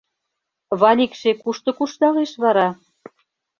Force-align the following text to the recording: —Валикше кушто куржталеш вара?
—Валикше 0.81 1.31
кушто 1.41 1.69
куржталеш 1.77 2.31
вара? 2.43 2.69